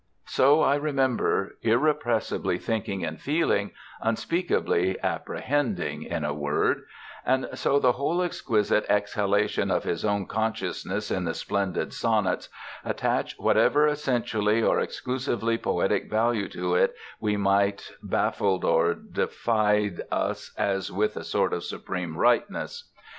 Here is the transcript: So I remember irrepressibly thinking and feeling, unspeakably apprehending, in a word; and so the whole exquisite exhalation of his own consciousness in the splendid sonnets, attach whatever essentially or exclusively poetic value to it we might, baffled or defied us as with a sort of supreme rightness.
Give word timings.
So 0.25 0.61
I 0.61 0.77
remember 0.77 1.59
irrepressibly 1.61 2.57
thinking 2.57 3.05
and 3.05 3.21
feeling, 3.21 3.69
unspeakably 4.01 4.97
apprehending, 5.03 6.01
in 6.01 6.25
a 6.25 6.33
word; 6.33 6.85
and 7.23 7.47
so 7.53 7.77
the 7.77 7.91
whole 7.91 8.23
exquisite 8.23 8.83
exhalation 8.89 9.69
of 9.69 9.83
his 9.83 10.03
own 10.03 10.25
consciousness 10.25 11.11
in 11.11 11.25
the 11.25 11.35
splendid 11.35 11.93
sonnets, 11.93 12.49
attach 12.83 13.37
whatever 13.37 13.87
essentially 13.87 14.63
or 14.63 14.79
exclusively 14.79 15.59
poetic 15.59 16.09
value 16.09 16.47
to 16.49 16.73
it 16.73 16.95
we 17.19 17.37
might, 17.37 17.91
baffled 18.01 18.65
or 18.65 18.95
defied 18.95 20.01
us 20.11 20.51
as 20.57 20.91
with 20.91 21.15
a 21.15 21.23
sort 21.23 21.53
of 21.53 21.63
supreme 21.63 22.17
rightness. 22.17 22.89